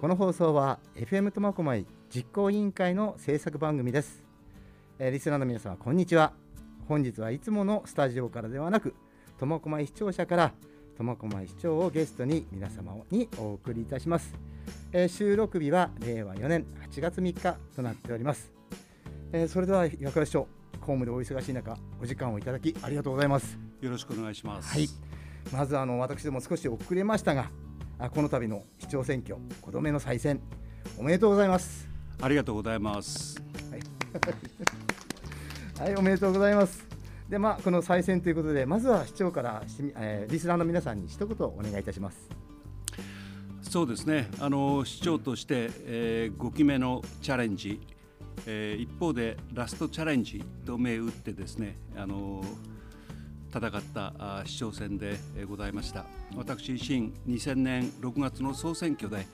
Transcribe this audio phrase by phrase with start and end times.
[0.00, 4.22] この放送は FM 苫小牧実行委員会の制作番組です、
[5.00, 6.32] えーリスナーの皆様こんにちは。
[6.86, 8.94] 本日はいつものスタジオからではなく
[9.40, 10.52] 苫小牧視聴者から
[10.96, 14.32] 苫小牧市長をゲストに皆様にお送りいたします、
[14.92, 18.52] えー収録日は令和4年8月3日となっております、
[19.32, 20.42] えーそれでは岩倉市長
[20.74, 23.58] 公務でお忙しい中お時間をいただきありがとうございます。
[23.80, 24.68] よろしくお願いします。
[24.72, 24.88] はい、
[25.52, 27.50] まずあの私ども少し遅れましたが、
[28.00, 30.40] あこの度の市長選挙、5度目の再選、
[30.96, 31.88] おめでとうございます。
[32.22, 33.42] ありがとうございます。
[35.80, 36.86] はい、おめでとうございます。
[37.28, 39.64] で、まあ、この再選ということで、まずは市長から
[39.96, 42.28] えーリスナーの皆さんに一言お願いいたします。
[43.62, 44.28] そうですね。
[44.38, 47.80] あの市長として、えー、5期目のチャレンジ、
[48.46, 52.44] えー一方でラストチャレンジと銘打ってですね、あの
[53.58, 56.06] 戦った市長選でございました。
[56.36, 59.26] 私自身2000年6月の総選挙で、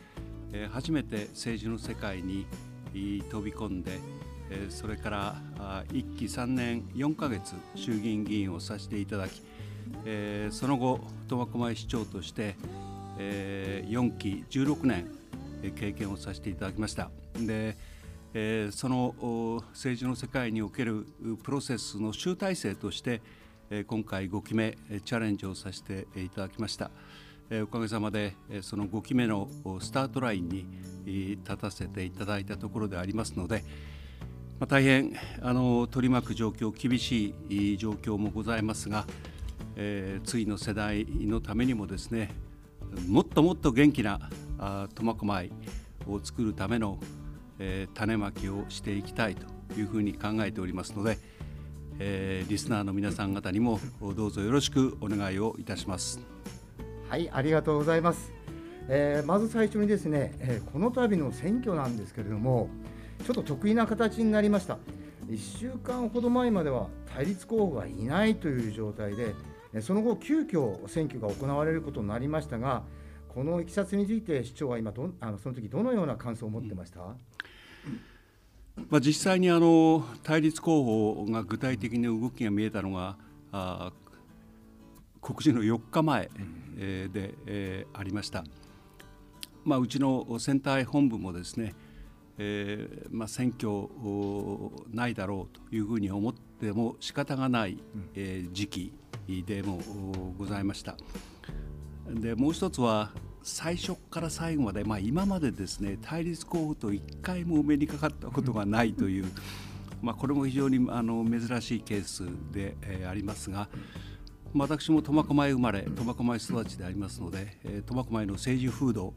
[0.71, 2.47] 初めて政治の世界に
[3.29, 4.01] 飛び込んで、
[4.71, 5.37] それから
[5.89, 9.43] 1期3年4ヶ月衆議院議員をさせていただき、
[10.51, 12.57] その後苫小牧市長として、
[13.19, 15.07] 4期16年
[15.77, 17.11] 経験をさせていただきました。
[17.39, 17.77] で
[18.73, 21.07] その政治の世界における
[21.43, 23.21] プロセスの集大成として、
[23.83, 26.93] 今回5期目チャレンジをさせていただきました。
[27.63, 29.49] おかげさまでその5期目の
[29.81, 30.67] スタートラインに
[31.45, 33.65] 立たせていただいたところでありますので、
[34.69, 39.07] 大変あの取り巻く状況厳しい状況もございますが、
[39.77, 42.31] え次の世代のためにもですね
[43.09, 44.31] もっともっと元気な
[44.95, 45.51] 苫小牧
[46.07, 46.99] を作るための、
[47.59, 49.47] え種まきをしていきたいと
[49.79, 51.19] いうふうに考えておりますので、
[51.99, 56.21] えーリスナーの皆さん方にもどうぞよろしくお願いをいたします。
[57.09, 58.33] はい、ありがとうございます。
[58.89, 62.69] えーまず最初にですね、えーこの度の選挙なんですけれども、
[63.25, 64.79] ちょっと得意な形になりました。
[65.29, 69.35] 1週間ほど前までは対立候補がいないという状態で、
[69.81, 72.85] その後、急遽選挙が行われることになりましたが、
[73.29, 77.17] このいきさつについて市長は今どあのその時どのような感想を持ってました、
[78.91, 83.17] まあ、実際にあの対立候補が具体的に動きが見えたのが
[83.53, 83.93] あ
[85.21, 86.29] 告示の4日前、
[86.77, 88.45] えーで、えーありました。
[89.65, 91.75] まあ、うちの選対本部もですね、
[92.37, 97.79] えーまあ、選挙おないだろうというふうに思っても仕方がない、
[98.15, 98.93] えー時期
[99.47, 100.97] でもおございました。
[102.07, 103.13] でもう一つは
[103.47, 109.27] 最初から最後まで、まあ、今までですね対立候補と一回もお目にかかったことがないという、
[110.01, 113.69] まあ、これも非常にあの珍しいケースで、えーありますが、
[114.55, 119.13] 私も苫小牧生まれ苫小牧育ちでありますので苫小牧の政治風土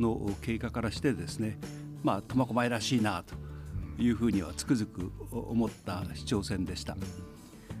[0.00, 1.56] の経過からしてですね、
[2.02, 3.36] まあ、苫小牧らしいなと
[4.02, 6.96] いうふうにはつくづく思った市長選でした。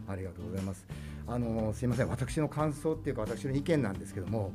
[0.06, 0.86] ありがとうございます。
[1.26, 4.52] あのすいません、私の感想っていうか私の意見なんですけども、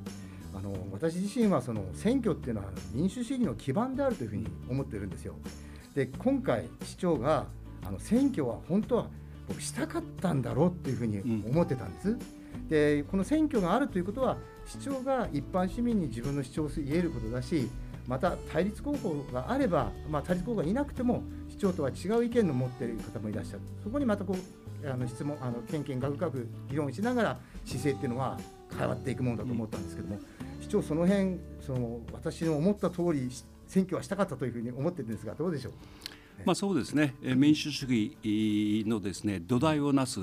[0.55, 5.35] あの私自身はその選挙っていうのは民主主義の基盤であるというふうに思ってるんですよ。
[5.93, 7.45] で、今回市長が
[7.85, 9.07] あの選挙は本当は
[9.47, 12.17] 僕したかったんだろうっていうふうに思ってたんです。
[12.69, 17.69] で、この選挙があるということは市長が一般市民に自分の主張を言えることだし、
[18.07, 23.61] また対立候補があれば、まあ、対立候補がいなくても市長とは違う意見の持っている方もいらっしゃる。
[23.83, 24.35] そこにまたこ
[24.83, 28.37] うあの質問あのけんけんがくがく議論しながら姿勢っていうのは
[28.77, 30.19] 変わっていくものだと思ったんですけども、
[30.61, 33.29] 市長その辺その私の思った通り
[33.67, 35.73] 選挙はしたかったというふうに思ってるんですがどうでしょう？
[36.45, 40.19] まあ、そうですね、民主主義のですね土台をなす、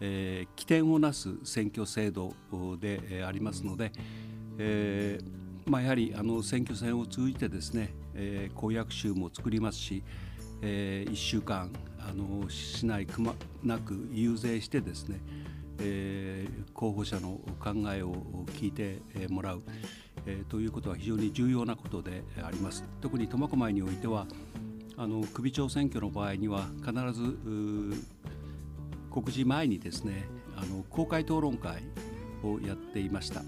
[0.00, 2.34] えー起点をなす選挙制度
[2.80, 3.92] でありますので、
[4.58, 10.02] えーまあ、やはりあの選挙戦を通じてですね、えー公約集も作りますし、
[10.62, 15.20] え1週間あの市内くまなく遊説してですね、
[15.78, 18.14] えー候補者の考えを
[18.48, 19.62] 聞いてもらう、
[20.26, 22.84] えーということは非常に重要なことであります。
[23.00, 24.26] 特に苫小牧においては
[24.96, 27.38] あの首長選挙の場合には必ず
[29.10, 30.24] 告示前にですね
[30.56, 31.82] あの公開討論会
[32.42, 33.42] をやっていました。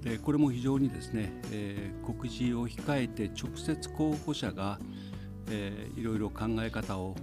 [0.00, 4.78] でこれも非常にですね、えー告示を控えて直接候補者が、
[5.50, 7.14] えーいろいろ考え方を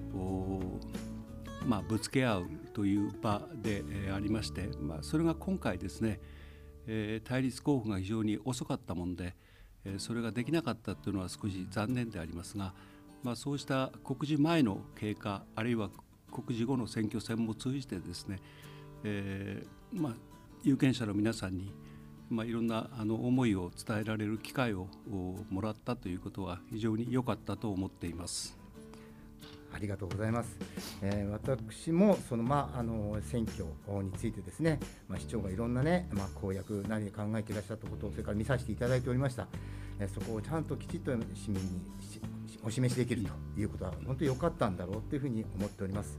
[1.65, 3.83] まあ、ぶつけ合うという場で、
[4.13, 6.19] ありまして、まあ、それが今回ですね、
[6.88, 9.36] えー対立候補が非常に遅かったもので、
[9.86, 12.74] えーそれができなかったというのは少し残念でありますが、
[13.24, 15.89] まあ、そうした告示前の経過あるいは
[16.30, 18.39] 告示後の選挙戦も通じてですね、
[19.04, 20.13] えーまあ、
[20.63, 21.71] 有権者の皆さんに、
[22.30, 24.88] まあ、いろんなあの思いを伝えられる機会を
[25.50, 28.62] もらったということは非常に良かったと思っています。
[29.73, 30.57] ありがとうございます。
[31.01, 33.65] えー、私もそのまあの選挙
[34.03, 39.47] についてですね、まあ、市長がいろんなね、まあ、公約何考えていらっしゃったことをそれから見させていただいておりました。
[39.99, 41.81] えー、そこをちゃんときちっと市民に
[42.63, 43.23] お示しできる
[43.55, 46.17] ということは本当に良かったんだろうというふうに思っております。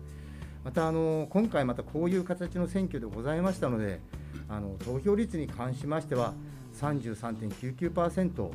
[0.64, 4.00] またあの今回またこういう形の選挙でございましたので、
[4.48, 6.34] あの投票率に関しましては
[6.74, 8.50] 33.99%、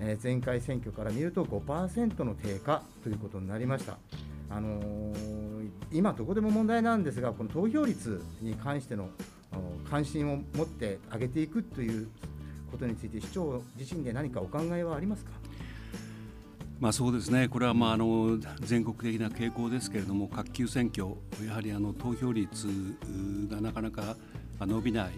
[0.00, 3.98] えー、前回選挙から見ると5%の低下ということになりました。
[4.54, 5.12] あの、
[5.92, 9.08] 今、どこでも問題なんですが、この投票率に関しての
[9.90, 12.08] 関心を持って上げていくという
[12.70, 15.32] ことについて、市長自身で何かお考えはありますか？
[16.80, 21.14] まあ、そうですね、これはまああの全国的な傾向ですけれども、各級選挙、
[21.46, 22.66] やはりあの投票率
[23.48, 24.16] がなかなか
[24.60, 25.12] 伸びない、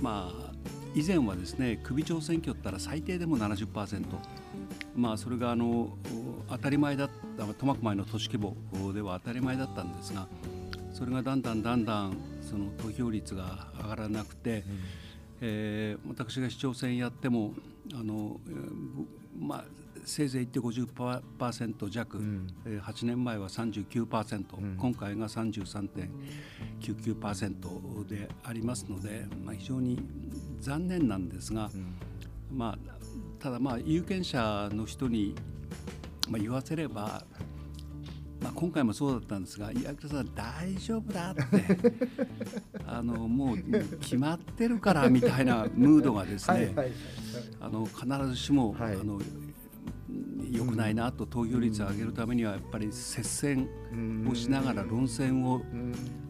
[0.00, 0.52] まあ、
[0.94, 4.04] 以前はですね首長選挙ったら最低でも70%、
[4.98, 5.96] まあ、それがあの
[6.50, 8.56] 当たり前だった苫小牧の都市規模
[8.92, 10.26] では当たり前だったんですが
[10.92, 14.62] それがだんだんだんだんその投票率が上がらなくて、うん、
[15.40, 17.54] えー、私が市長選やっても
[17.94, 18.40] あの、
[19.38, 19.64] まあ、
[20.04, 30.00] せいぜい言って50%弱、うん、8年前は39%、うん、今回が33.99%でありますので、まあ、非常に
[30.60, 31.94] 残念なんですが、うん、
[32.50, 32.97] まあ、
[33.38, 35.34] ただまあ有権者の人に、
[36.28, 37.24] まあ、言わせれば、
[38.40, 41.44] まあ、今回もそうだったんですが「いやさん大丈夫だ」って。
[42.90, 43.58] あのもう
[44.00, 46.74] 決まってるからみたいなムードがですね
[47.60, 49.20] あの必ずしも、はい、あの
[50.50, 53.68] 良くないなと投票率を上げるためにはやっぱり接戦
[54.30, 55.60] をしながら論戦を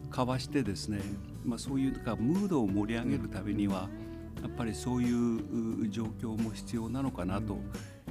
[0.09, 0.99] 交わしてですね、
[1.45, 3.89] まあ、そういうかムードを盛り上げるためには
[4.41, 7.57] やっぱりそういう状況も必要なのかなと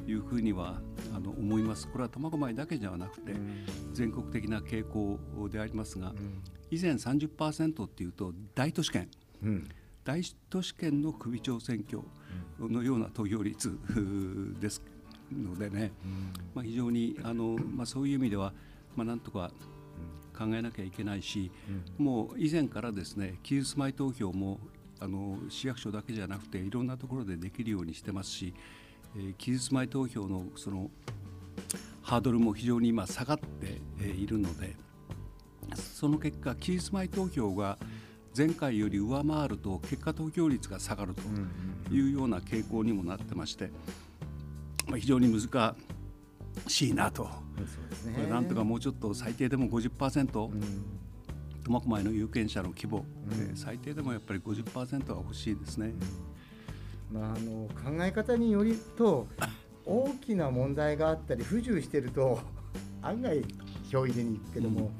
[0.06, 0.80] いうふうには
[1.14, 1.88] あの思います。
[1.88, 3.34] これは苫小牧だけではなくて
[3.92, 6.14] 全国的な傾向でありますが
[6.70, 9.08] 以前30%っていうと大都市圏、
[10.04, 12.02] 大都市圏の首長選挙
[12.58, 13.78] のような投票率
[14.60, 14.82] です
[15.32, 15.92] のでね、
[16.54, 18.54] まあ、非常にあの、まあ、そういう意味では、
[18.96, 19.52] まあ、なんとか
[20.36, 21.50] 考えなきゃいけないし、
[21.98, 24.60] もう以前からですね期日住まい投票も
[25.00, 28.54] あの市役所だけじゃなくていろんなところでできるようにしてますし、
[29.16, 30.90] えー、期日住まい投票のその
[32.02, 34.76] ハードルも非常に今下がっているので
[35.76, 37.78] その結果期日住まい投票が
[38.36, 41.22] 前回より上回ると結果投票率が下がると
[41.92, 43.70] いうような傾向にもなってまして、
[44.86, 45.76] まあ、非常に難
[46.66, 47.30] しいなと、ね、
[48.14, 50.60] これなんとかもうちょっと最低でも50%、うん、
[51.68, 55.92] 苫小牧の有権者の規模、うん、最低でもやっぱり50%は欲しいですね。
[57.12, 59.28] うん、まあ、あの考え方によると
[59.84, 62.40] 大きな問題があったり不自由してると
[63.02, 63.44] 案外
[63.90, 64.90] 票入れに行くけども、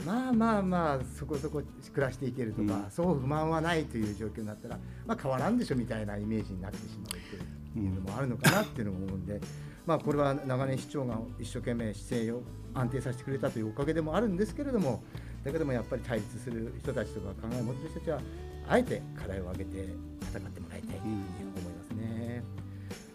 [0.00, 9.40] うん、まあまあまあそこそこ暮らしていけるとか、そう不満はないという状況になったら、まあ、変わらんでしょみたいなイメージになってしまうというのもあるのかなっていうのも思うんで。
[9.84, 12.42] まあ、これは長年市長が一生懸命姿勢を
[12.72, 15.02] 安定させてくれたというおかげでもあるんですけれども
[15.44, 18.20] だけどもやっぱり対立する人たちとか考えを持っている人たちは
[18.68, 19.88] あえて課題を挙げて
[20.20, 21.16] 戦ってもらいたいというふうに
[21.56, 22.42] 思いますね。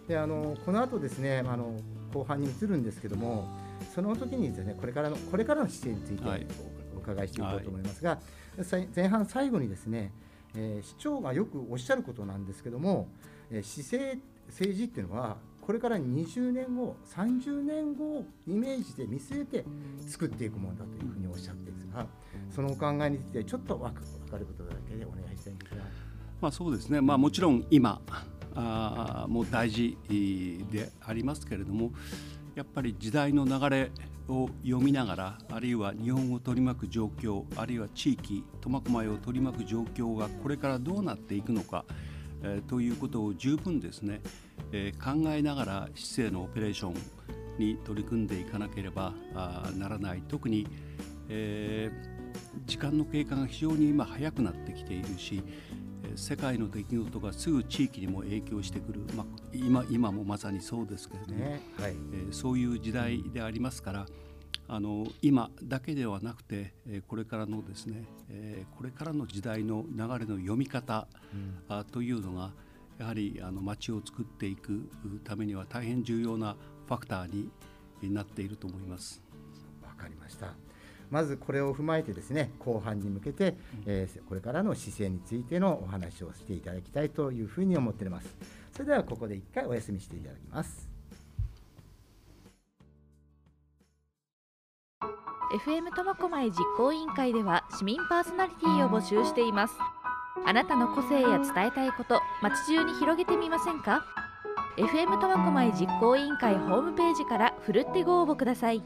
[0.07, 1.77] であのこの後ですねあの
[2.13, 3.47] 後半に移るんですけども
[3.93, 6.45] その時にですねこれからのこれからの姿勢について
[6.95, 8.19] お伺いしていこうと思いますが、
[8.57, 10.11] はい、前半最後にですね、
[10.55, 13.07] えー、市長がよくおっしゃることなんですけども、
[13.51, 19.65] えー、姿勢政治っていうのはこれから20年後30年後をイメージで見据えて
[20.07, 22.07] 作っていくものだというふうにおっしゃってるんですが
[22.55, 23.99] そのお考えについてちょっと分か
[24.37, 25.83] ることだけでお願いしたいんですが。
[26.39, 27.99] まあ、そうですね、まあ、もちろん今
[28.55, 29.97] あもう大事
[30.71, 31.91] でありますけれども
[32.55, 33.91] やっぱり時代の流れ
[34.29, 41.83] を読みながらあるいは日本を取り巻く状況あるいは地域苫小牧を取り巻く状況がこれからどうなっていくのか、
[42.41, 44.21] えー、ということを十分ですね
[44.71, 46.93] えー、考えながら市政のオペレーション
[47.57, 49.13] に取り組んでいかなければ
[49.77, 50.21] ならない。
[50.27, 50.67] 特に、
[51.29, 55.43] えー、時間の経過が非常に今早くなってきているし
[56.15, 64.05] 世界の出来事がすぐ地域にも影響してくる、まあ、今今もまさにそうですけれども、ねはい、えー、そういう時代でありますから
[64.69, 66.73] あの今だけではなくて
[67.07, 68.03] これからのですね
[68.77, 71.07] これからの時代の流れの読み方、
[71.91, 72.51] というのが
[72.99, 74.89] やはりあの街を作っていく
[75.23, 76.55] ためには大変重要な
[76.87, 77.49] ファクター
[78.01, 79.21] になっていると思います。
[79.83, 80.53] わかりました。
[81.09, 88.35] まずこれを踏まえてですね後半に向けて、えー、これからの姿勢についてのお話をしていただきたいというふうに思っております
[88.73, 90.89] それではここで一回お休みしていただきます
[95.65, 99.75] FM 苫小牧実行委員会では市民パーソナリティを募集しています
[100.45, 104.05] あなたの個性や伝えたいこと街中に広げてみませんか
[104.77, 108.81] ？FM 苫小牧実行委員会ホームページからふるってご応募ください。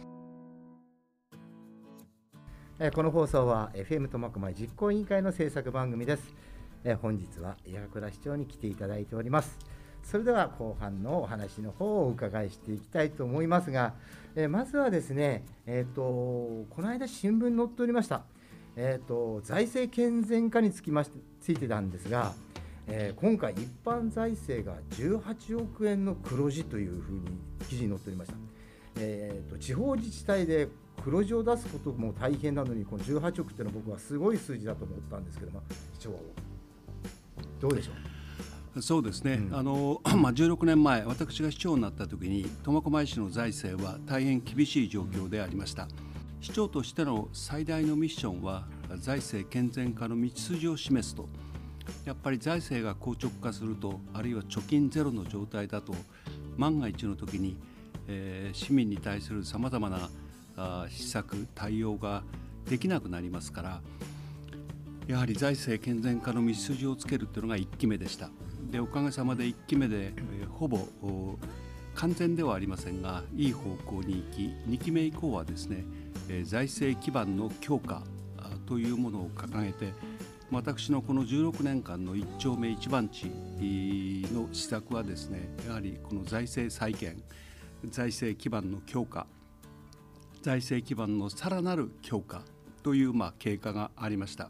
[2.96, 6.34] この放送は FM 苫小牧実行委員会の制作番組です。
[7.02, 9.60] 本日は矢倉市長に来ていただいております。
[10.04, 13.94] それでは後半のお話の方をお伺いしていきたいと思いますが、
[14.36, 18.24] えまずはですね、えーと、この間新聞に載っておりました、
[18.76, 22.34] えーと、財政健全化につきましてついてたんですが、
[22.88, 27.22] えー、今回一般財政が18億円の黒字というふうに
[27.68, 28.38] 記事に載っておりました、
[28.98, 30.68] えーと地方自治体で
[31.04, 35.64] 黒字を出すことも大変なのにこの18億っていうのは僕はすごい数字だと思ったんですけども
[36.00, 36.12] 市長
[37.60, 37.92] どうでしょ
[38.76, 38.82] う？
[38.82, 45.88] そうですね、うん、あの まあ、16年前私が市長になった時に苫小牧市の財政は大変厳しい状況でありました
[46.42, 48.66] 市長としての最大のミッションは
[48.98, 51.30] 財政健全化の道筋を示すと。
[52.04, 55.94] やっぱり財政が硬直化するとあるいは貯金ゼロの状態だと
[56.58, 57.58] 万が一の時に、
[58.08, 62.24] えー、市民に対するさまざまな施策対応が
[62.66, 63.82] できなくなりますから
[65.08, 68.30] やはり財政健全化の道筋をつけるというのが1期目でした。
[68.72, 70.88] でおかげさまで1期目で、えほぼ
[71.96, 75.84] 完全ではありませんがいい方向に行き2期目以降はですね、
[76.30, 78.04] え財政基盤の強化
[78.66, 79.94] というものを掲げて
[80.52, 83.26] 私のこの16年間の一丁目一番地
[84.34, 87.22] の施策はですねやはりこの財政再建
[87.90, 89.28] 財政基盤の強化
[90.42, 92.44] 財政基盤のさらなる強化
[92.84, 94.50] というまあ経過がありました。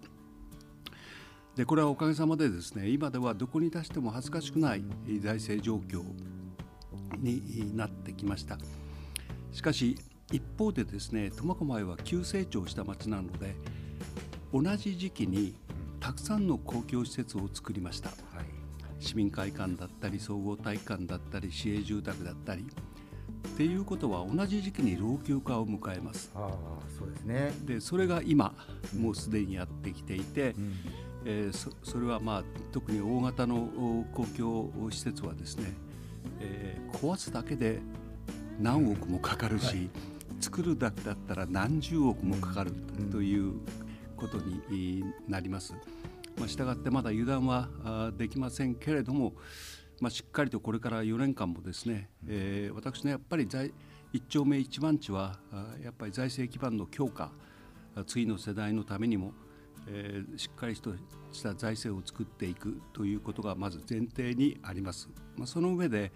[1.55, 4.83] でこれはおかげさまでですね今ではどこに出しても恥ずかしくない
[5.19, 6.03] 財政状況
[7.17, 8.57] になってきました。
[9.51, 9.97] しかし
[10.31, 13.55] 一方でですね苫小牧は急成長した町なので
[14.53, 15.55] 同じ時期に
[15.99, 18.17] たくさんの公共施設を作りました、はい、
[18.99, 22.65] 市民会館だったり総合体育館だったり市営住宅だったり
[23.49, 26.31] っていうことは同じ時期に老朽化を迎えます。
[26.33, 26.49] あ
[26.97, 27.51] そうですね。
[27.65, 28.53] でそれが今
[28.97, 30.73] もうすでにやってきていて、うん、
[31.25, 35.73] えー、そそれはまあ特に大型の公共施設はですね、
[36.39, 37.79] えー、壊すだけで
[38.59, 39.89] 何億もかかるし、うんはい、
[40.39, 42.71] 作るだけだったら何十億もかかる
[43.11, 43.53] という
[44.15, 45.73] ことになります。
[46.37, 49.33] まあ、したがってまだ油断はできませんけれども、
[49.99, 53.73] まあ、しっかりとこれから4年間もですね、えー、私のやっぱり財
[54.13, 55.39] 一丁目一番地は
[55.83, 57.31] やっぱり財政基盤の強化
[58.05, 59.33] 次の世代のためにも、
[59.87, 60.93] えー、しっかりと
[61.31, 65.09] した財政を作っていくということがまず前提にあります。
[65.37, 66.11] まあ、その上で、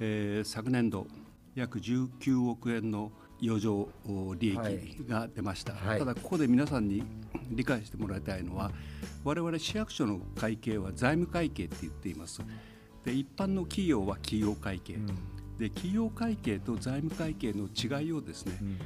[0.00, 1.06] えー、昨年度
[1.54, 3.88] 約19億円の余剰
[4.38, 7.02] 利益が出ました、はい、ただここで皆さんに
[7.50, 8.70] 理解してもらいたいのは
[9.24, 12.42] 我々市役所の会計は財務会計って言っています。
[13.04, 15.06] で一般の企業は企業会計、うん、
[15.56, 18.78] で企業会計と財務会計の違いをですね、うん、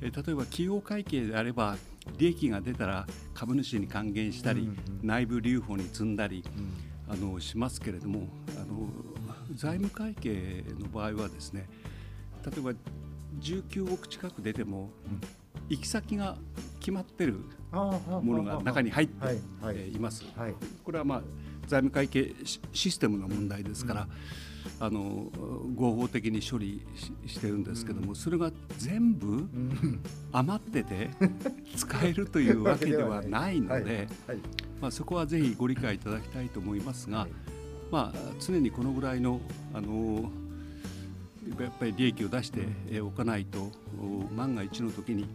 [0.00, 1.76] え例えば企業会計であれば
[2.18, 6.44] 利益が出たら株主に還元したり、うんうん、内部留保に積んだり、
[7.08, 8.88] うん、あのしますけれどもあの
[9.54, 11.68] 財務会計の場合はですね
[12.44, 12.72] 例えば
[13.40, 14.90] 19億近く出ても、
[15.68, 16.36] 行き先が
[16.80, 19.34] 決まってるものが中に入って
[19.88, 20.24] います。
[20.84, 21.22] これはまあ
[21.66, 22.32] 財務会計
[22.72, 24.08] システムの問題ですから、うん、
[24.80, 25.30] あの
[25.74, 26.82] 合法的に処理
[27.26, 29.48] してるんですけども、うん、それが全部
[30.32, 31.10] 余ってて
[31.76, 34.08] 使えるというわけではないので、
[34.80, 37.30] まあ、そこはぜひご理解いただきたいと思いますが、はい、
[37.90, 39.40] まあ、常にこのぐらいの
[39.74, 40.30] あの
[41.60, 43.70] やっぱり利益を出しておかないと
[44.34, 45.28] 万が一の時に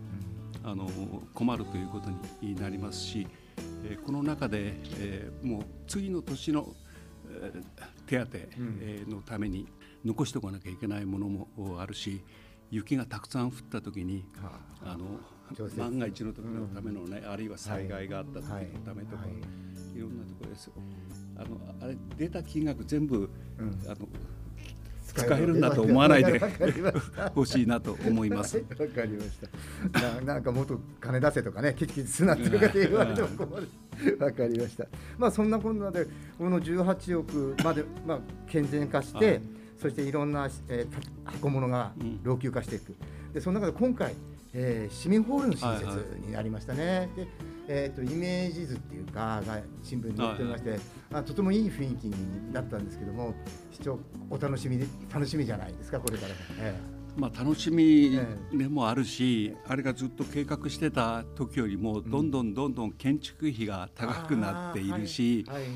[0.63, 0.89] あの
[1.33, 2.09] 困るということ
[2.41, 3.27] になりますし。
[3.83, 6.80] えこの中で、えもう次の年の、え
[8.07, 8.27] 手当、
[8.81, 9.67] えのために
[10.05, 11.47] 残しておかなきゃいけないものも
[11.79, 12.23] あるし
[12.71, 14.25] 雪がたくさん降った時に、
[14.83, 15.19] あの
[15.77, 19.25] 万が一の時のためのね、あるいは災害があった時のためとか、
[19.93, 20.71] い、ろんなところです。
[21.35, 23.29] あのあれ出た金額全部、
[23.85, 24.07] あの
[25.05, 26.41] 使えるんだと思わないで
[27.35, 28.57] 欲しいなと思います。
[28.57, 29.37] わかりまし
[29.91, 29.99] た。
[30.15, 33.69] ななんかもっと金出せとかね、すなって言われても困る。
[34.19, 34.87] わかりました。
[35.17, 36.05] まあそんなこんなで
[36.37, 39.41] この18億までまあ健全化して、
[39.77, 41.93] そしていろんな、えー、箱物が
[42.23, 42.95] 老朽化していく。
[43.33, 44.13] でその中で今回
[44.53, 46.85] えー、市民ホールの新設になりましたね。
[46.85, 47.27] はいはい、で
[47.67, 50.79] えーと、イメージ図っていうかが新聞に載ってまして、はい
[51.13, 53.33] はい、とてもいい雰囲気になったんですけども
[53.71, 53.97] 視聴
[54.29, 56.75] お楽しみで楽しみじゃないですかこれから、え
[57.15, 58.19] まあ、楽しみ
[58.53, 65.69] でもあるし、えー、あれがずっと計画してた時よりもどんどんどんどん建築費が高くなっているし、はいはい。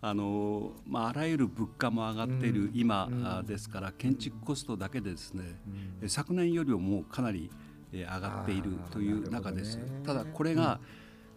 [0.00, 5.60] あのまあ、あらゆる物価も上がっている今ですから、建築コストだけでですね、
[6.06, 7.50] 昨年よりももうかなり
[7.92, 9.80] 上がっているという中です。
[10.04, 10.78] ただこれが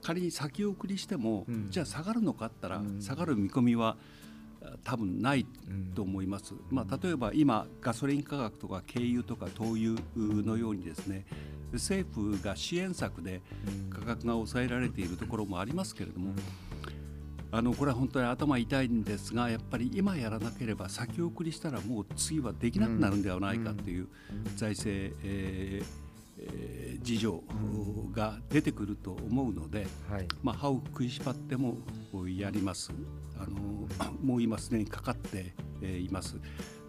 [0.03, 3.98] 仮に先送りしても、じゃあ下がるのかったら、下がる見込みは
[4.84, 5.46] 多分ない
[5.96, 6.53] と思います。
[6.70, 10.01] まあ、例えば今ガソリン価格とか軽油とか灯油
[10.44, 11.25] のようにですね
[11.74, 13.41] 政府が支援策で
[13.89, 16.34] 価格が抑えられているところもありますけれども。
[17.53, 24.08] あのこれは本当に頭痛いんですがやっぱり今やらなければ先送りしたらもう次はできなくなるんではないかという
[24.56, 26.00] 財政、えー
[26.41, 27.43] えー、事情
[28.12, 31.77] が出てくると思うので、はい、まあ、歯を食いしばっても
[32.38, 32.91] やります。
[33.38, 33.88] あの
[34.21, 35.53] もう今すでにかかって
[35.86, 36.36] います。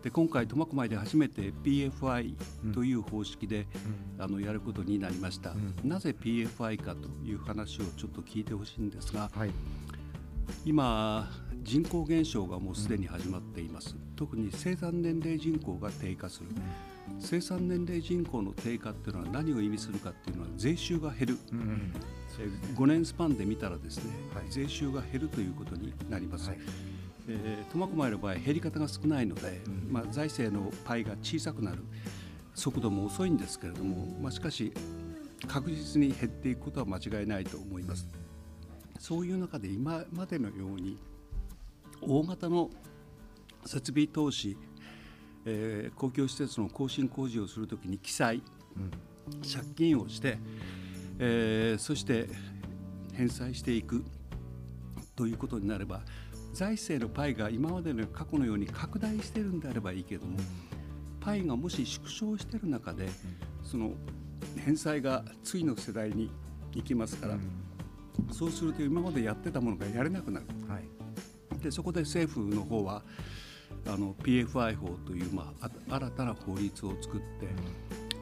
[0.03, 2.35] で今回苫小牧で初めて PFI
[2.75, 3.69] という方式で、
[4.17, 9.51] うん、あのやることになりました、うん、なぜ PFI かという話をちょっと聞いてほしいんですが、はい。
[10.65, 11.31] 今
[11.63, 16.49] 人口減少がもうすでに始まっています、特に生産年齢人口が低下する、
[17.19, 21.93] 生産年齢人口の低下っていうのは何を意味するかっていうのは税収が減る、うんうん、
[22.75, 26.49] 5年スパンで見たらですね、はい、税収が減るということになります。
[26.49, 26.59] はい。
[27.29, 31.79] えー、苫小牧の場合減り方が少ないので、うん、まあ、財政のパイが小さくなる
[32.55, 34.73] 速度も遅いんですけれども、まあ、しかし
[35.47, 38.09] 確実に減っていくことは間違いないと思います。
[38.99, 40.99] そういう中で今までのように
[42.01, 42.71] 大型の
[43.65, 44.57] 設備投資、
[45.45, 48.43] えー、公共施設の更新工事をするときに記載、
[48.77, 50.39] うん、借金をして、
[51.19, 52.29] えー、そして
[53.15, 54.05] 返済していく
[55.17, 56.03] ということになれば
[56.53, 60.39] 財政のパイが今までの過去のように拡大してるんであればいいけども
[61.21, 63.09] パイがもし縮小してる中で
[63.63, 63.93] その
[64.65, 66.31] 返済が次の世代に
[66.75, 67.39] 行きますから、
[68.33, 73.03] そうすると今までやってたものがやれなくなる、はい、でそこで政府の方は
[73.87, 77.47] あの PFI 法という、まあ、新たな法律を作って、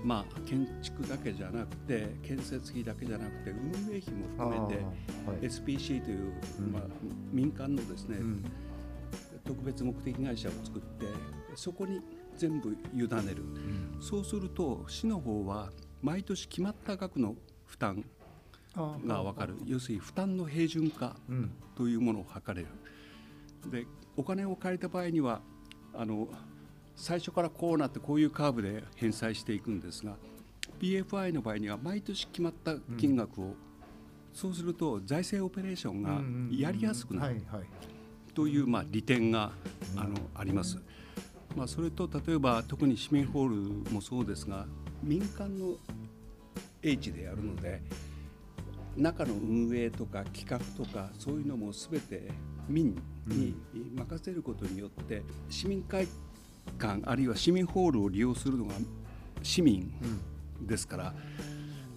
[0.02, 4.82] うん、まあ、建築だけじゃなくて建設費だけじゃなくて運営費も含めて、
[5.26, 6.32] はい、SPC という、
[6.72, 6.82] まあ、
[7.32, 8.44] 民間のですね、うん、
[9.44, 11.06] 特別目的会社を作って
[11.54, 12.00] そこに
[12.36, 13.42] 全部委ねる、
[13.94, 15.70] うん、そうすると市の方は
[16.02, 17.34] 毎年決まった額の
[17.66, 18.04] 負担
[18.74, 19.56] が分かる。
[19.66, 21.16] 要するに負担の平準化
[21.76, 23.70] というものを測れる。
[23.70, 23.86] で
[24.20, 25.40] お金を借りた場合には
[25.94, 26.28] あの
[26.94, 30.16] 最初からこうなってこういうカーブで返済していくんですが
[30.78, 33.54] PFI の場合には毎年決まった金額を、うん、
[34.34, 36.20] そうすると財政オペレーションが
[36.54, 37.40] やりやすくなる
[38.34, 39.52] というまあ利点が
[39.96, 40.78] あのあります。
[41.56, 44.66] まあ、それと例えば特に市民ホールもそうですが
[45.02, 45.76] 民間の
[46.82, 47.82] 英知でやるので
[48.96, 52.30] 中の運営とか企画とかそういうのも全て
[52.68, 52.94] 民
[53.26, 53.54] に
[53.94, 56.06] 任せることによって市民会
[56.78, 58.74] 館あるいは市民ホールを利用するのが
[59.42, 59.92] 市民
[60.62, 61.14] ですから、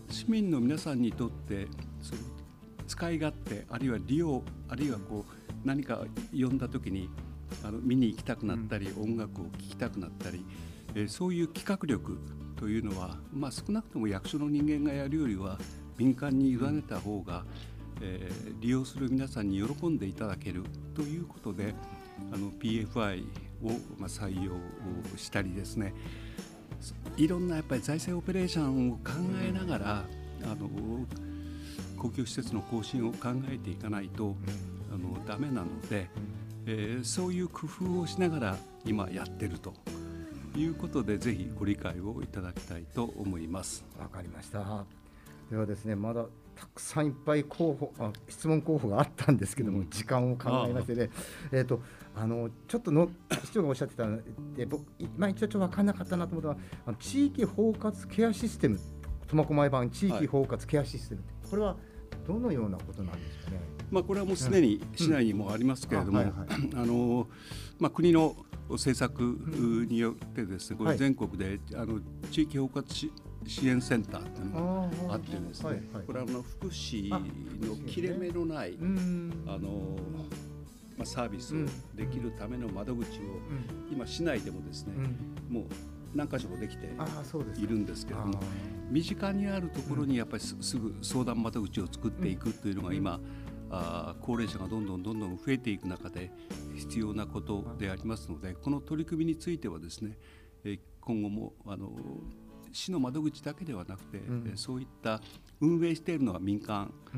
[0.09, 1.67] 市民の皆さんにとって
[2.01, 2.21] その
[2.87, 7.09] 使い勝手あるいは利用あるいはこう何か呼んだ時に
[7.63, 10.45] あの見に行きたくなったり、音楽を聴きたくなったり、
[10.95, 12.17] えそういう企画力
[12.55, 15.57] というのは、まあ、少なくとも役所の人間がやるよりは
[15.97, 17.45] 民間に委ねた方が、
[18.03, 20.63] えー、利用する皆さんに喜んでいただける
[20.93, 21.73] ということで
[22.31, 23.23] あの PFI
[23.63, 24.51] を、まあ、採用
[25.17, 25.93] したりですね
[27.15, 29.11] いろんなやっぱり財政オペレーションを考
[29.41, 30.03] えながら、
[30.43, 30.67] あの
[31.97, 34.35] 公共施設の更新を考えていかないと、
[34.91, 36.09] あのダメなので、
[36.65, 39.73] えー、そういう工夫をしながら今やってると
[40.57, 43.85] いうことでぜひご理解をいただきたいと思います。
[43.97, 44.85] わかりました。
[45.49, 51.09] ではですねまだたくさんいっぱい候補あ質問候補があったんですけども、うん、時間を考えましてね、
[51.51, 51.81] えーと、
[52.15, 53.09] あのちょっとの
[53.43, 54.19] 市長がおっしゃってたの
[54.55, 54.85] で僕、
[55.17, 58.79] まあ、一応ちょっと分からなかったなと思ったのは地域包括ケアシステム
[59.27, 61.75] 苫小牧版地域包括ケアシステム、はい、これは
[62.27, 63.59] どのようなことなんですかね？
[63.91, 67.27] まあ、これはもうすでに市内にもありますけれども、 あの
[67.79, 68.35] まあ、国の
[68.69, 71.99] 政策によってですね、これ全国で、あの
[72.31, 73.09] 地域包括
[73.45, 78.77] 支援センターっていうのがあってですね、これはあの福祉の切れ目のない
[79.47, 79.97] あの
[80.97, 83.21] まあ、サービスをできるための窓口を
[83.91, 84.93] 今市内でもですね
[85.49, 85.63] もう
[86.13, 86.85] 何箇所もできて
[87.57, 88.39] いるんですけれども
[88.91, 93.19] 身近にあるところにやっぱりすすぐ相談窓口を作っていくというのが今、
[93.71, 96.31] あ高齢者がどんどんどんどん増えていく中で
[96.75, 100.17] 必要なことでありますのでこの取り組みについてはですね
[100.63, 101.89] え今後もあの
[102.73, 105.21] 市の窓口だけではなくて、うんえそういった
[105.61, 107.17] 運営しているのは民間う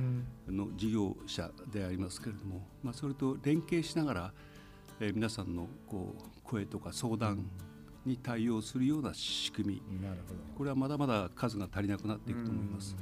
[0.51, 4.33] んの事業者でありますけれども、まあ、それと連携しながら、
[4.99, 7.45] えー皆さんのこう声とか相談
[8.05, 12.95] に対応するような仕組みなるほどこれはまだまだ数が足りなくなっていくと思います。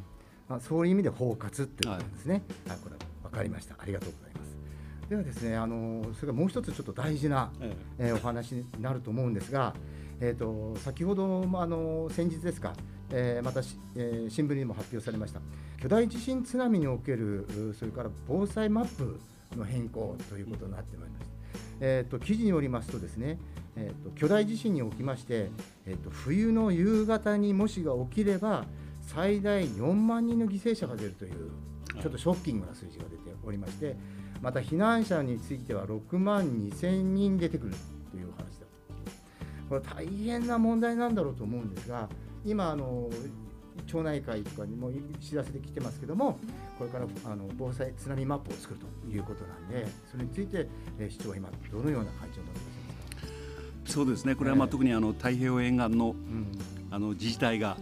[0.47, 2.43] まあ、そういう意味で包括っていうことですね。
[2.67, 3.75] はい、これ分かりました。
[3.77, 4.55] ありがとうございます。
[5.09, 9.73] ではですね、あのそれからもう一つちょっと大事な、ええーお話になると思うんですが、
[10.23, 12.73] えっ、と先ほどもあの先日ですか、
[13.11, 15.41] えーまたし、えー新聞にも発表されました
[15.81, 19.19] 巨大地震津波におけるそれから防災マップ
[19.57, 21.33] の変更ということになってまいりました。
[21.81, 23.37] えー、と記事によりますとですね、
[23.75, 25.49] えー、と巨大地震におきまして、
[25.85, 28.65] えー、と冬の夕方にもしが起きれば
[29.01, 31.51] 最大4万人の犠牲者が出るという
[32.01, 33.97] ちょっとショッキングな数字が出ておりまして
[34.41, 37.75] また避難者については6万2000人出てくる
[38.11, 38.62] という話
[39.73, 42.07] これ大変な問題なんだろうと思うんですが
[42.45, 43.09] 今あの
[43.87, 46.37] 町内会とかにも知らせてきてますけども
[46.77, 50.67] これからあの防災津波マップを作るということなんでそれについて、
[50.99, 52.59] えー市長は今どのような会長になって
[53.85, 54.35] ますそうですね。
[54.35, 56.51] これはまあええ特にあの太平洋沿岸のうん、
[56.91, 57.77] あの自治体が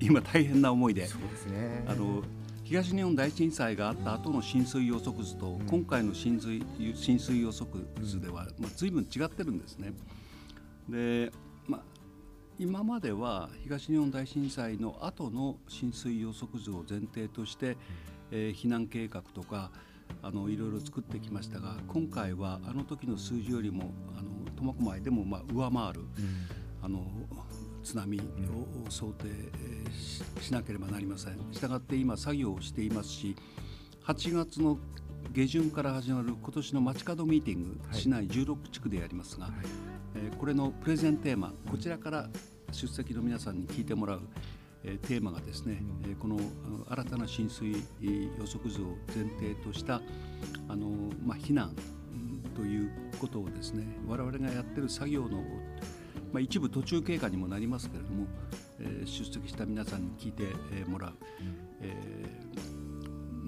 [0.00, 1.84] 今大変な思いでそうですね。
[1.86, 2.22] あの
[2.64, 5.60] 東日本大震災があった後の浸水予測図と、ん。
[5.60, 6.62] 今回の浸水
[6.94, 9.92] 浸水予測図では、まあ、随分違ってるんですね。
[10.88, 11.30] で、
[11.66, 11.80] まあ、
[12.58, 17.76] 今までは東日本大震災の後の浸水予測図を前提として、
[18.30, 19.70] えー避難計画とか
[20.22, 26.06] あのいろいろ作ってきましたが今回はあの時の数字よりもあの苫小牧でもまあ上回るうん。
[26.80, 27.04] あの
[27.82, 29.92] 津波を想定えー
[30.40, 31.38] ししなければなりません。
[31.52, 33.36] したがって今作業をしていますし
[34.04, 34.78] 8月の
[35.32, 38.00] 下旬から始まる今年の街角ミーティング、はい。
[38.00, 42.28] 市内16地区でやりますが、はいえこれのプレゼンテーマこちらから
[42.72, 44.20] 出席の皆さんに聞いてもらう、
[44.84, 46.38] えテーマがですね、えこの
[46.88, 47.78] 新たな浸水予
[48.46, 50.02] 測図を前提とした
[50.68, 50.88] あの、
[51.24, 51.74] まあ、避難
[52.54, 55.38] ということをですね我々がやってる作業の、
[56.32, 58.26] まあ、一部途中経過にもなりますけれども、
[58.80, 60.44] え出席した皆さんに聞いて
[60.86, 61.12] もらう。
[61.80, 62.68] えー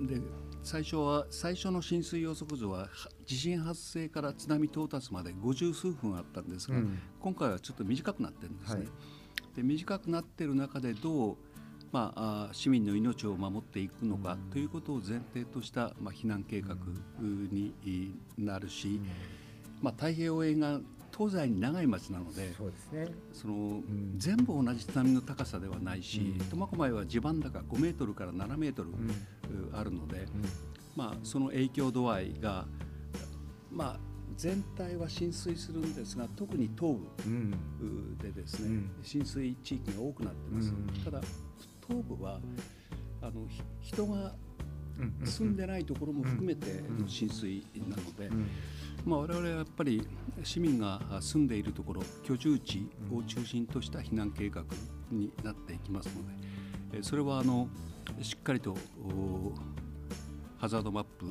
[0.06, 0.20] で
[0.62, 2.88] 最初は最初の浸水予測図はは
[3.26, 6.98] 地震発生から津波到達まで50数分あったんですが、うん。
[7.20, 8.80] 今回はちょっと短くなってるんですね。
[8.80, 8.88] はい。
[9.56, 11.36] で短くなってる中でどう、
[11.90, 16.76] まあ、市民の命を守っていくのかということを前提とした、まあ、避難計画
[17.20, 19.00] になるし、
[19.82, 20.84] まあ、太平洋沿岸
[21.20, 23.09] 東西に長い町なのでそうですね。
[23.35, 24.14] その、ん。
[24.16, 26.48] 全部同じ津波の高さではないしうん。
[26.48, 29.09] 苫小牧は地盤高5メートルから7メートル、うん。
[29.09, 29.12] う
[29.74, 30.26] あるので、
[30.96, 32.64] まあ、その影響度合いが、
[33.70, 34.00] まあ、
[34.38, 38.16] 全体は浸水するんですが特に東部うん。
[38.16, 38.90] でですね、うん。
[39.02, 41.04] 浸水地域が多くなってます、うん。
[41.04, 41.20] ただ
[41.87, 42.40] 東部は
[43.20, 44.49] あのひ人がうんうん
[45.24, 48.46] 住んでないところも含めてうんの浸水なので、うん。
[49.04, 50.06] まあ、我々はやっぱり
[50.42, 54.64] 市民が住んでいるところ居住地を中心とした避難計画
[55.10, 56.34] になっていきますので、
[56.92, 57.68] えーそれはあの
[58.20, 59.52] しっかりとお
[60.58, 61.24] ハザードマップ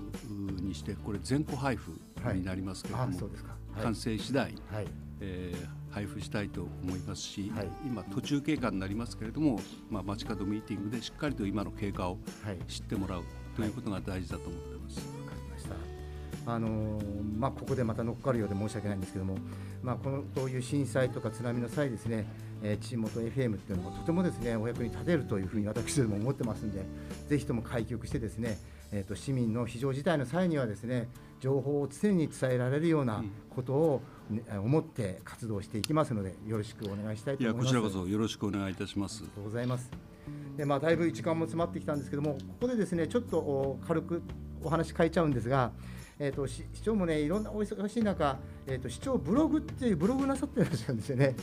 [0.64, 1.92] にしてこれ全戸配布
[2.34, 3.84] になりますけれども、はい。
[3.84, 4.88] 完成次第、はい。
[5.22, 7.68] えー配布したいと思いますし、はい。
[7.84, 12.60] 今途中経過になりますけれども、まあ、街角ミーティングでしっかりと今の経過をはい。
[12.68, 13.24] 知ってもらう
[13.60, 14.98] ということが大事だと思っています。
[14.98, 16.52] わかりました。
[16.52, 19.38] あのーまあここでまた乗っかるようで申し訳ないんですけども、
[19.82, 22.26] まあこのこういう震災とか津波の際ですね、
[22.62, 26.84] えー、地元 FM っていうのもとてもですねお役に立てるというふうに私ども思ってますんで、
[27.28, 28.58] ぜひとも開局してですね、
[28.92, 31.08] えっ、と市民の非常事態の際にはですね、
[31.40, 37.66] 情報を常に伝えられるようなことを、ね思って活動していきますのでよろしくお願いしたいと思います。
[37.66, 39.28] こちらこそよろしくお願いいたしますあり。
[39.30, 40.09] がとうございます。
[40.60, 44.22] でまあ、だいぶ時間も詰まってきたんですけども、ここでですねちょっとお軽く
[44.62, 45.72] お話変えちゃうんですが、
[46.20, 51.34] えー、と市市長もね、いろんなお忙しい中、えー、と市長ブログっていうブログなさってらっしゃるんですよね。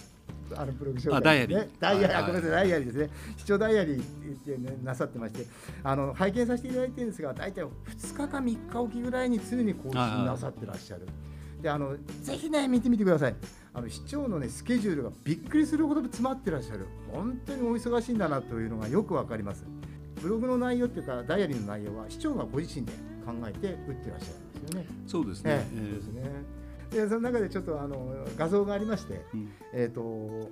[0.54, 3.10] あのブログ紹介あダイアリーねダイアリー、ごめんなさい、ダイアリーですね。
[3.38, 4.04] 市長ダイアリーっ
[4.44, 5.46] てねなさってまして、
[5.82, 7.70] あの拝見させていただいてるんですが、大体2
[8.12, 11.06] 日か3日おきぐらいに常に更新なさってらっしゃる。
[11.62, 13.34] であのぜひね見てみてください
[13.76, 16.86] あの市長のねスケジュールがびっくりするほど詰まってらっしゃる。
[17.12, 19.66] 本当にお忙しいんだなというのがよくわかります。
[20.22, 22.92] ブログの内容っていうかダイアリーの内容は市長がご自身で
[23.26, 24.86] 考えて打ってらっしゃるんですよね。
[25.06, 25.50] そうですね。
[25.50, 25.76] ええ。
[25.76, 29.50] えーそうですねでその中でちょっとあの画像がありまして、うん。
[29.74, 30.50] えー、と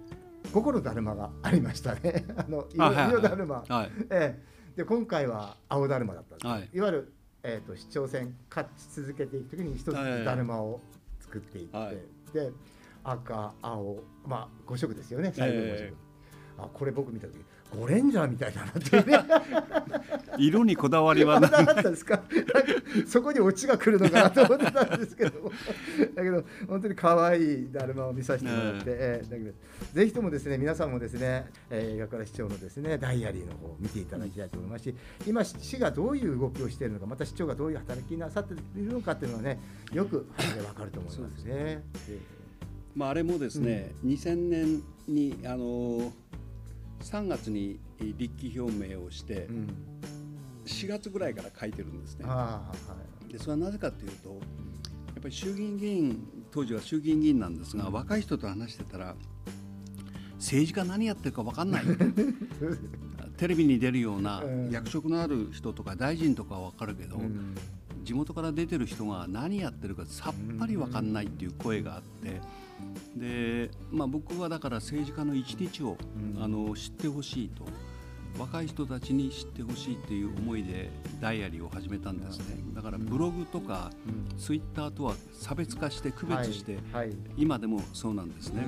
[0.53, 2.27] 心だるまがありましたね。
[2.37, 3.91] あの色だるま、はい。
[4.11, 4.37] え
[4.75, 6.69] え、で今回は青だるまだったんです、はい。
[6.75, 10.25] い、わゆる、えー、と市長選勝ち続けていくときに一つはい。
[10.25, 10.81] だるまを
[11.21, 11.97] 作っていって、はい。
[12.35, 12.53] で
[13.05, 15.93] 赤青まあ5色ですよね最後の5色、え
[16.59, 17.39] あこれ僕見た時
[17.77, 19.19] ゴレンジャーみたいだなっていうね。
[20.39, 22.23] 色にこだわりはあななかったですか？
[23.07, 25.51] そこにオチが来るのかなと思ってたんですけども。
[26.15, 29.53] だけど本当に可愛いだるまを見させてもらって、ええだけど
[29.93, 34.95] ぜひともですね皆さんもですね、えー、映画から市長のですねダイアリーの方を見ていただきたいと思いますし
[35.27, 39.59] 今市がどういう動きをしているのかまた市長がどういう働きなさっているのかっていうのはね
[39.93, 41.83] よく分かると思いますね。
[42.95, 46.13] まあ、あれもですね、2000年にあの
[47.01, 49.69] 3月に立候表明をしてうん。
[50.65, 52.25] 4月ぐらいから書いてるんですね。
[52.27, 52.73] は
[53.29, 53.33] い。
[53.33, 54.37] でそれはなぜかというとや
[55.19, 59.15] っぱり衆議院議員当時は衆議院議員なんですが、若い人と話してたら
[60.37, 61.85] 政治家何やってるか分かんない。
[63.37, 64.71] テレビに出るようなうん。
[64.71, 67.55] 役職のある人とか大臣とかは分かるけど、うん。
[68.05, 72.41] 地元から出てる人が何やってるかさっぱり分かんないっていう声があって
[73.17, 75.97] で、まあ、僕はだから政治家の一日を、
[76.37, 76.43] うん。
[76.43, 77.65] あの知ってほしいと
[78.39, 82.57] 若い人たちに知ってほしいっていう思いでダイアリーを始めたんですね。
[82.75, 84.39] だからブログとかうん。
[84.39, 86.79] ツイッターとは差別化して区別して、
[87.37, 88.65] 今でもそうなんですね。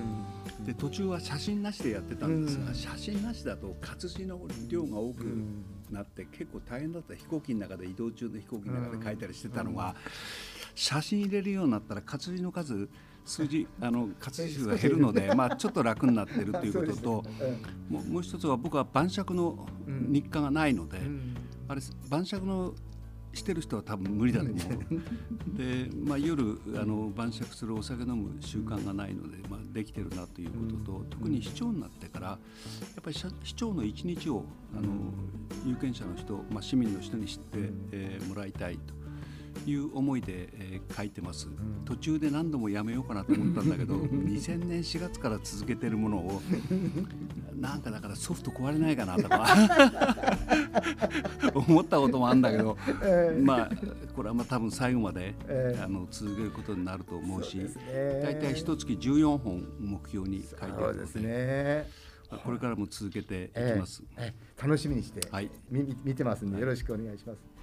[0.59, 0.65] うん。
[0.65, 2.75] で途中は写真なしでやってたんですが、うん。
[2.75, 5.65] 写真なしだと活字の量が多くうん。
[5.91, 7.15] なって結構大変だった。
[7.15, 9.97] 飛行機の中で移動中の飛行機の中で書いたりしてたのが、
[10.77, 12.89] 写真入れるようになったら活字の数
[13.27, 17.11] 数字あの活字数が減るので、まあ、ちょっと楽になってるということと、
[17.91, 21.37] もうもう一つは僕は晩酌の日課がないので、うん。
[21.69, 22.73] あれ晩酌の
[23.35, 25.59] してる人は多分無理だと思う。
[25.59, 32.39] で、まあ、夜あの晩酌するお酒飲む習慣がないので、まあ、できてるなということと、特に市長になってからや
[33.01, 35.13] っぱり市市長の一日をあの
[35.67, 37.59] 有権者の人、まあ、市民の人に知って、
[37.93, 39.06] えーもらいたいと。
[39.67, 41.49] いう思いで、えー書いてます、
[41.85, 46.43] 途中で何度もやめようかなと思ったんだけど 2000年4月から続けてるものを
[47.59, 49.47] なんかだからソフト壊れないかなとか
[51.55, 53.41] 思ったこともあるんだけど、ええ。
[53.41, 53.71] まあ
[54.15, 55.83] これはまあ多分最後まで、ええ。
[55.83, 57.59] あの続けることになると思うし
[58.23, 61.91] 大体一月14本目標に書いてあるのでね。
[62.45, 64.03] これからも続けていきます。
[64.17, 64.35] ええ。
[64.35, 64.63] ええ。
[64.63, 65.51] 楽しみにして、はい。
[65.71, 67.56] 見てますんでよろしくお願いします。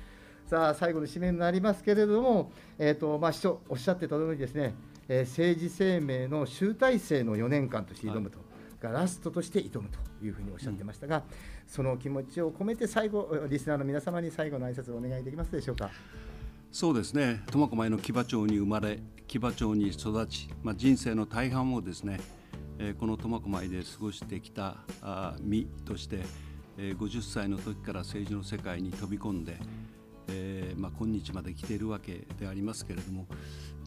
[0.45, 4.75] さあ最後の締めになりますけれども、えっ、とまあ市長おっしゃってた通りですね、
[5.08, 8.39] えー政治生命の集大成の4年間として挑むと。
[8.84, 11.23] がラストとして挑むというふうにおっしゃってましたが、
[11.65, 15.89] その気持ちを込めて最後リスナーの皆様に最後の挨拶をお願いできますでしょうか？
[16.69, 22.19] そうですね苫小牧の木場町に生まれ木場町に育ち、まあ、人生の大半をですね、
[22.79, 26.19] えーこの苫小牧で過ごしてきたあ身として、
[26.77, 29.58] えー50歳の時から政治の世界に飛び込んで、
[30.29, 33.27] えーまあ、今日まで来ているわけでありますけれども、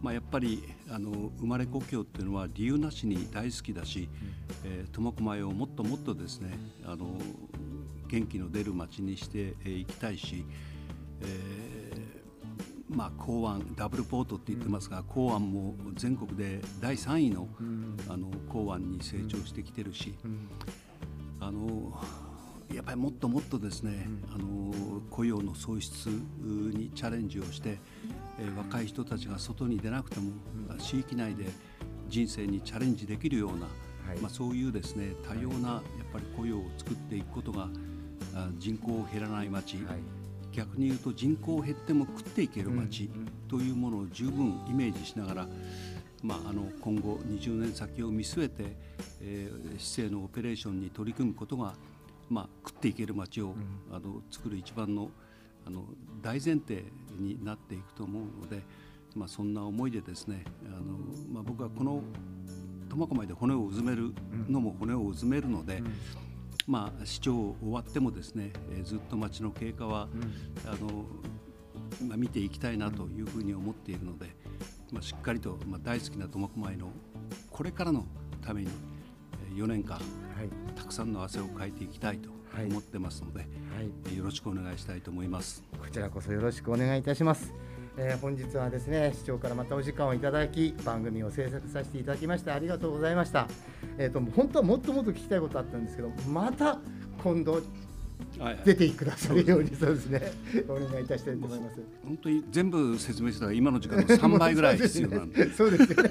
[0.03, 4.09] まあ、やっぱりあの生まれ故郷っていうのは理由なしに大好きだし、
[4.65, 7.19] えー苫小牧をもっともっとですねあの
[8.09, 10.45] 元気の出る町にしてえーいきたいし、
[11.23, 12.27] えー
[12.89, 17.49] まあ、港湾ダブルポートって言ってますが、港湾も全国で第3位の,、
[18.09, 20.15] あの港湾に成長してきてるし、
[21.41, 22.01] あの
[22.75, 27.79] やっぱりもっともっとですね、あの雇用の創出にチャレンジをして、
[28.39, 30.33] えー若い人たちが外に出なくても、
[30.79, 31.47] 地域内で
[32.09, 33.67] 人生にチャレンジできるような、
[34.07, 34.19] はい。
[34.21, 37.69] まあ、そういうですね多様なやっぱり雇用を作っていくことが
[38.35, 39.99] あ人口を減らない町、はい。
[40.53, 43.11] 逆に言うと人口減っても食っていける町
[43.49, 45.49] というものを十分イメージしながら、
[46.23, 48.77] まあ、あの今後20年先を見据えて、
[49.21, 51.75] えー市政のオペレーションに取り組むことが、
[52.29, 53.55] まあ、食っていける町を、
[53.91, 55.11] あの作る一番の
[55.67, 55.85] あの
[56.23, 56.85] 大前提
[57.19, 58.63] になっていくと思うので、
[59.17, 60.97] まあ、そんな思いでですねあの、
[61.33, 62.03] まあ、僕はこの
[62.89, 64.15] 苫小牧で骨をうずめる
[64.49, 65.83] のも骨をうずめるので、
[66.69, 70.09] まあ、市長終わってもですね、えーずっと町の経過は、
[70.67, 71.05] あの
[72.07, 74.37] まあ、見ていきたいなというふうに思っているので、
[74.93, 76.91] まあ、しっかりと、まあ、大好きな苫小牧の
[77.51, 78.05] これからの
[78.41, 78.69] ために
[79.51, 80.26] えー4年間はい
[80.75, 83.41] たくさんの汗をかいていきたいとはい思ってますので、
[84.17, 85.63] よろしくお願いしたいと思います。
[85.79, 87.53] こちらこそよろしくお願いいたします。
[87.99, 93.49] えー本日はですね市長からまたお時間をいただき番組を制作させていただきましてありがとうございました。
[93.99, 96.79] えっ、と本当はもっともっと聞きたいことあったんですけどまた
[97.23, 97.63] 今度
[98.39, 100.33] はい出てくださるようにそうですね
[100.69, 101.81] お願いいたしたいと思います。
[102.05, 105.53] 本当に全部説明したら今の時間の3倍ぐらい必要なんで。
[105.53, 106.11] そうですよね。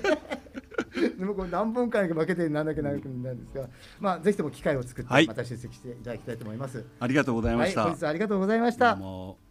[1.17, 6.85] でもこれ何本回か負けてなんだけなくなんですが、まあぜひとも機会を作ってはいまた出席していただきたいと思います。
[6.99, 7.83] ありがとうございまはい、した。
[7.83, 9.44] 本日はありがとうございました